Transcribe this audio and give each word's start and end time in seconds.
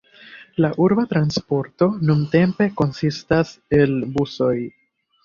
La 0.63 0.69
urba 0.85 1.03
transporto 1.11 1.87
nuntempe 2.11 2.67
konsistas 2.81 3.53
el 3.81 3.95
busoj. 4.17 4.53